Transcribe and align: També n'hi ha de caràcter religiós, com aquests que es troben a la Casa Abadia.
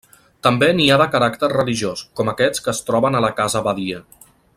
També 0.45 0.69
n'hi 0.77 0.87
ha 0.93 0.97
de 1.01 1.05
caràcter 1.15 1.49
religiós, 1.53 2.03
com 2.21 2.33
aquests 2.33 2.65
que 2.69 2.73
es 2.77 2.81
troben 2.89 3.19
a 3.19 3.23
la 3.27 3.31
Casa 3.41 3.61
Abadia. 3.61 4.01